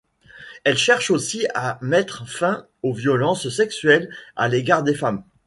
Elle 0.63 0.79
cherche 0.79 1.11
aussi 1.11 1.45
à 1.53 1.77
mettre 1.83 2.27
fin 2.27 2.65
aux 2.81 2.91
violences 2.91 3.49
sexuelles 3.49 4.09
à 4.35 4.47
l'égard 4.47 4.81
des 4.81 4.95
femmes. 4.95 5.21